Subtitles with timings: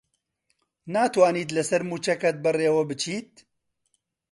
[0.93, 3.31] ناتوانیت لەسەر مووچەکەت بەڕێوە بچیت؟